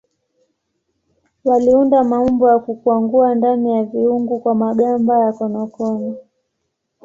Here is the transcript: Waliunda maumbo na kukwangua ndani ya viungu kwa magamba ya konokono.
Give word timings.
Waliunda 1.45 2.03
maumbo 2.03 2.47
na 2.51 2.59
kukwangua 2.59 3.35
ndani 3.35 3.71
ya 3.73 3.83
viungu 3.83 4.39
kwa 4.39 4.55
magamba 4.55 5.19
ya 5.19 5.33
konokono. 5.33 6.15